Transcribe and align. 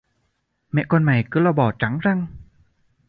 Mẹ 0.71 0.83
con 0.87 1.03
mày 1.03 1.25
cứ 1.31 1.39
lo 1.39 1.51
bò 1.51 1.71
trắng 1.79 1.99
răng 2.01 2.27